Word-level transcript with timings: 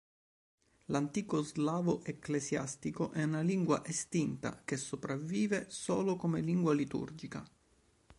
L'antico 0.85 1.43
slavo 1.43 2.03
ecclesiastico 2.03 3.11
è 3.11 3.21
una 3.21 3.41
lingua 3.41 3.85
estinta 3.85 4.63
che 4.65 4.75
sopravvive 4.75 5.67
solo 5.69 6.15
come 6.15 6.41
lingua 6.41 6.73
liturgica. 6.73 7.45